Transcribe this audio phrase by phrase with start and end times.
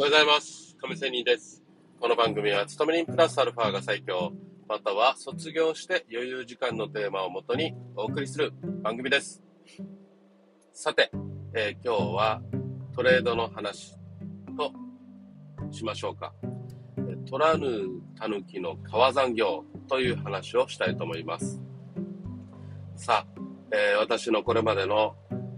[0.00, 0.76] おはようございます。
[0.80, 1.60] 亀仙人です。
[1.98, 4.32] この番組は、勤め人プラスアルファが最強、
[4.68, 9.42] または卒業して余裕時間のテーマをもとにお送りする番組です。
[10.72, 11.10] さて、
[11.52, 12.40] えー今日は
[12.94, 13.96] トレードの話
[14.56, 14.72] と
[15.72, 16.32] しましょうか。
[16.98, 17.66] えー取らぬ
[18.20, 21.60] 狸の川残業という話をしたいと思います。
[22.94, 23.40] さあ、
[23.72, 25.16] えー私のこれまでの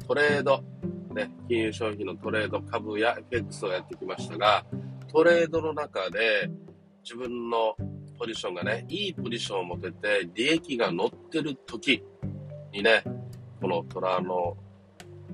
[0.09, 0.65] トレード、
[1.15, 4.65] ね、金融商品のトレード、株や FX をやってきましたが、
[5.13, 6.51] トレードの中で
[7.03, 7.75] 自分の
[8.19, 12.03] ポジションがね、いいポジションを持てて、利益が乗ってる時
[12.73, 13.03] にね、
[13.61, 14.57] この虎の、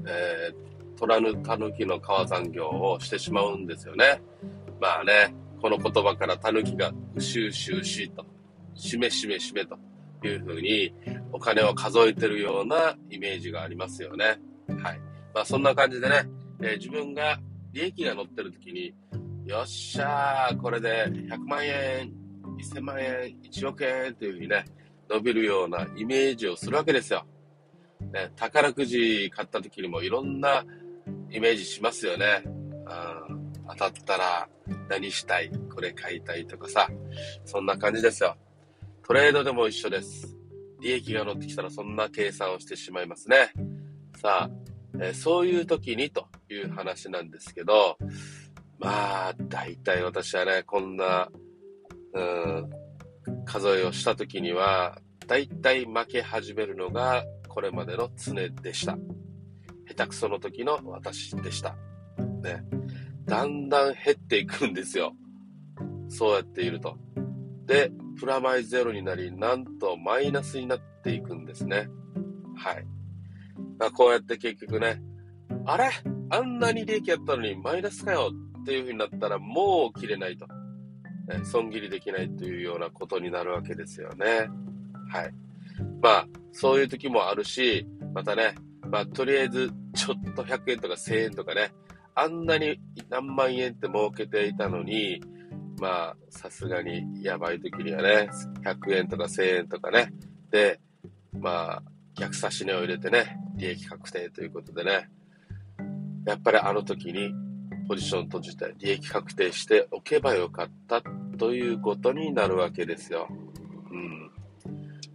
[0.07, 4.23] えー、虎ぬ狸の川残業をしてしまうんですよね。
[4.81, 8.25] まあね、この言葉から狸がうしうしうしと、
[8.75, 9.79] しめしめしめと
[10.25, 10.95] いうふうに
[11.33, 14.39] お金を数えてるようなイメージがありますよね。
[14.83, 15.16] はい。
[15.37, 16.27] まあそんな感じでね、
[16.63, 17.39] えー自分が
[17.75, 18.95] 利益が乗ってる時に、
[19.45, 22.11] よっしゃー、これで100万円、
[22.59, 24.65] 1000万円、1億円というふうにね、
[25.11, 27.27] 伸びるようなイメージをするわけですよ。
[28.15, 30.65] ね、宝くじ買った時にもいろんな
[31.31, 32.43] イメージしますよね。
[32.47, 34.49] うん、当たったら
[34.89, 36.89] 何したい、これ買いたいとかさ、
[37.45, 38.39] そんな感じですよ。
[39.07, 40.35] トレードでも一緒です。
[40.81, 43.53] 利益が乗ってきたらそんな計算をしてしまいますね。
[44.19, 44.51] さあ、
[45.01, 47.99] えーそういう時にという話なんですけど、
[48.79, 51.31] まあ、大体私はね、こんな、
[52.13, 52.71] うん、
[53.45, 58.97] 数えをした時には、大体負け始めるのがこれまでの常でした。
[59.89, 61.77] 下手くその時の私でした。
[62.43, 62.65] ね。
[63.25, 65.15] だんだん減っていくんですよ。
[66.09, 66.97] そうやっていると。
[67.65, 71.89] で、プラマイゼロになり、なんとマイナスになっていくんですね。
[72.57, 72.87] はい。
[73.79, 75.03] まあ、こうやって結局ね、
[75.65, 75.91] あれ？
[76.31, 80.47] あんなに利益やったのにマイナスかよっていう風になったらもう切れないと。
[80.47, 84.49] ね、損切りできないというようなことになるわけですよね。
[85.11, 85.35] はい。
[86.01, 88.55] まあ、そういう時もあるし、またね、
[88.89, 91.73] まあ、とりあえず、ちょっと100円とか1000円とかね、
[92.15, 92.81] あんなに
[93.11, 95.21] 何万円って儲けていたのに、
[95.81, 98.31] まあ、さすがにやばい時にはね、
[98.65, 100.13] 100円とか1000円とかね、
[100.53, 100.81] で、
[101.33, 101.83] まあ、
[102.17, 105.11] 逆差し値を入れてね、利益確定ということでね、
[106.27, 107.33] やっぱりあの時に
[107.87, 111.03] ポジション閉じて利益確定しておけばよかった
[111.39, 113.29] ということになるわけですよ。
[113.91, 114.33] うん。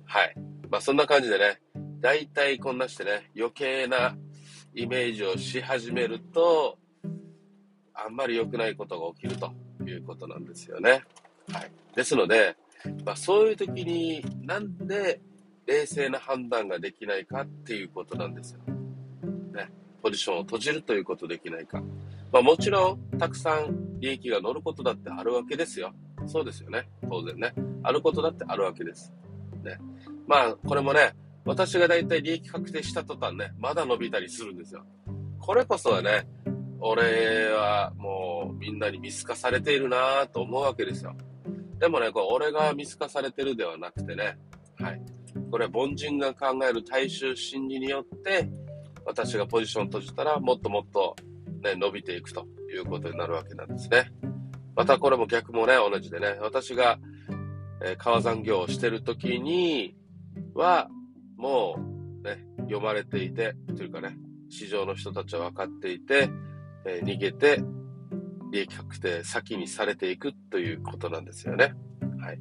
[0.05, 0.35] はい。
[0.69, 1.59] まあそんな感じでね、
[1.99, 4.15] 大体こんなしてね、余計な
[4.75, 6.77] イメージをし始めると、
[7.93, 9.51] あんまり良くないことが起きると
[9.85, 11.03] いうことなんですよね。
[11.51, 11.71] はい。
[11.95, 12.55] ですので、
[13.03, 15.19] まあそういう時になんで
[15.65, 18.59] 冷静な判断ができないかっていうことなんですよ。
[19.53, 19.71] ね。
[20.01, 21.81] ポジションを閉じるということできないか。
[22.31, 25.93] まあもちろん、たくさん利益が乗ることだってあるわけですよ。
[26.27, 26.89] そうですよね。
[27.09, 27.53] 当然ね。
[27.83, 29.13] あることだってあるわけです。
[29.63, 29.77] ね。
[30.27, 31.13] まあ、これもね、
[31.45, 34.85] 私が大体利益確定した途端ね、まだ伸びたりするんですよ。
[35.39, 36.27] これこそはね、
[36.79, 41.15] 俺はもうみんなに見透かされているなぁと思うわけですよ。
[41.79, 44.37] でもね、これ俺が見透かされてるではなくてね、
[45.49, 48.49] これは凡人が考える大衆心理によって、
[49.05, 51.15] 私がポジションを閉じたらもっともっと
[51.61, 54.11] ね、伸びていくということになるわけなんですね。
[54.75, 56.99] またこれも逆もね、同じでね、私が、
[57.83, 59.95] えー川残業をしてる時に
[60.53, 60.89] は、
[61.37, 64.17] もうね、読まれていて、というかね、
[64.49, 66.29] 市場の人たちは分かっていて、
[66.85, 67.63] えー逃げて、
[68.51, 71.73] 利益確定先にされていくということなんですよね。
[72.19, 72.39] はい。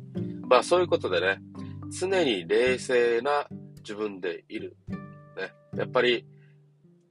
[0.48, 1.40] まあそういうことでね、
[1.90, 3.46] 常に冷静な
[3.78, 4.76] 自分でいる。
[4.88, 5.52] ね。
[5.76, 6.26] やっぱり、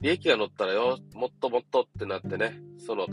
[0.00, 3.06] 利益が乗ったらよ、もっともっとってなってね、その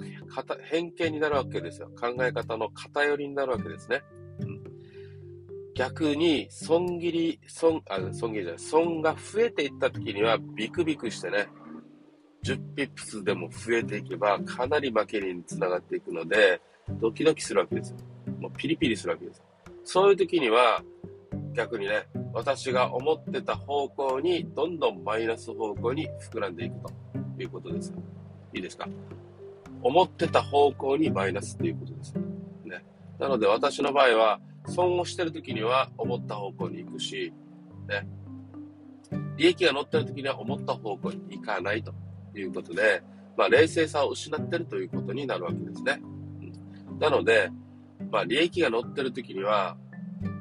[0.69, 1.89] 偏見になるわけですよ。
[1.99, 4.01] 考え方の偏りになるわけですね。
[4.39, 4.63] うん、
[5.75, 11.47] 逆に、損切り、損、あ、損切りじゃない、損が増えていった時には、ビクビクしてね、
[12.45, 16.61] 10ピップスでも増えていけば、かなり負けにつながっていくので、
[17.01, 17.97] ドキドキするわけですよ。
[18.39, 19.43] もうピリピリするわけです。
[19.83, 20.81] そういう時には、
[21.57, 26.91] 逆にね、私が思ってた方向に、どんどんマイナス方向に膨らんでいくと
[27.41, 27.91] いうことです。
[28.53, 28.87] いいですか？
[29.81, 32.13] 思ってた方向にマイナスということです。
[32.63, 32.85] ね。
[33.17, 37.33] なので私の場合は、損をしてる時には思った方向に行くし、
[37.87, 38.07] ね。
[39.37, 41.91] 利益が乗ってる時には思った方向に行かないと
[42.35, 43.01] いうことで、
[43.35, 45.99] まあ冷静さを失ってるということになるわけですね。
[46.91, 47.49] うん、なので、
[48.11, 49.75] まあ利益が乗ってる時には、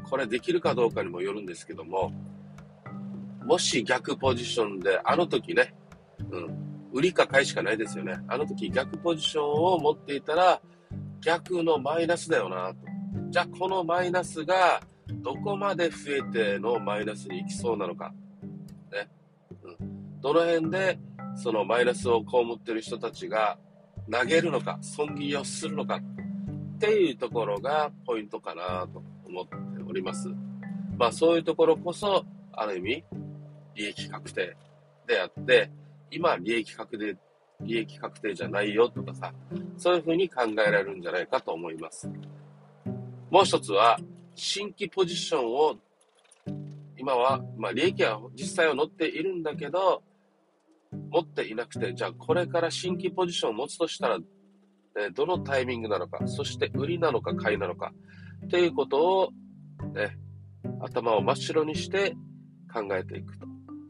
[0.08, 2.12] これできるかどうかにもよるんですけども、
[3.44, 5.74] もし逆ポジションで、あの時ね、
[6.30, 8.18] うん、売りか買いしかないですよね。
[8.28, 10.60] あの時逆ポジションを持っていたら、
[11.20, 12.76] 逆のマイナスだよなと。
[13.30, 18.12] じゃあこのマイナスがどこまで増えてのマイナスに行きそうなのか。
[18.92, 19.08] ね。
[19.62, 20.20] うん。
[20.20, 20.98] どの辺で
[21.36, 23.58] そのマイナスを被ってる人たちが
[24.10, 26.00] 投げるのか、損切りをするのか
[26.76, 29.56] っていうところがポイントかなと思って
[29.88, 30.28] おります。
[30.98, 33.04] まあそういうところこそ、ある意味、
[33.74, 34.54] 利益確定
[35.06, 35.70] であって、
[36.10, 37.16] 今利益確定、
[37.62, 39.32] 利益確定じゃないよとかさ、
[39.78, 42.10] そういうふうに考えられるんじゃないかと思います。
[43.30, 43.98] もう一つは、
[44.34, 45.76] 新規ポジションを、
[46.98, 50.02] 今は、まあ利益は実際は乗っているんだけど、
[51.10, 54.18] 持っていなくて、じゃあこれから新規ポジションを持つとしたら、
[54.98, 57.92] えどのタイミングなのか、そして売りなのか買いなのか、
[58.50, 59.30] ということを、
[59.94, 60.16] ね、
[60.80, 62.16] 頭を真っ白にして
[62.72, 63.46] 考えていくと。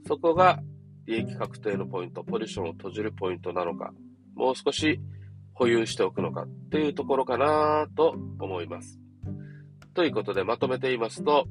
[0.06, 0.60] そこが
[1.06, 3.92] 利益確定のポイント、ポジションを閉じるポイントなのか、
[4.34, 5.00] もう少し
[5.54, 9.00] 保有しておくのかっていうところかなと思います。
[9.94, 11.46] ということでまとめて言いますと、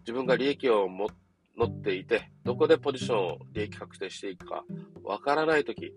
[0.00, 4.64] 自分が利益を持っていて、どこでポジションを利益確定していくか
[5.02, 5.92] わからないとき、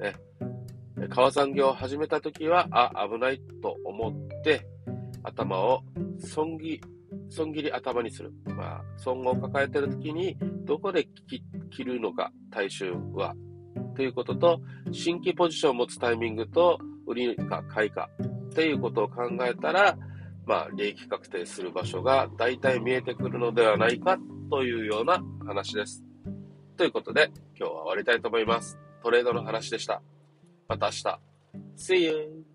[0.00, 0.14] ね、
[1.08, 4.66] 川残業を始めたときは、あ、危ないと思って、
[5.22, 5.82] 頭を
[6.18, 6.80] 損切
[7.30, 8.32] 損切り頭にする。
[8.44, 11.08] まあ、損を抱えてるときに、どこで
[11.70, 13.34] 切るのか、大衆は。
[13.96, 14.60] ということと、
[14.92, 19.96] 新規ポジションを持つタイミングと、売りか買いか、っていうことを考えたら、
[20.46, 24.18] まあ、利益確定する場所が大体見えてくるのではないか
[24.50, 26.04] というような話です。
[26.76, 28.78] ということで、今日は終わりたいと思います。
[29.02, 30.02] トレードの話でした。
[30.72, 31.18] また明日。
[31.76, 32.51] See you!